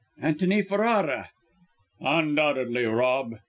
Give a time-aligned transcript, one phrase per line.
[0.19, 1.29] "Antony Ferrara!"
[1.99, 3.35] "Undoubtedly, Rob!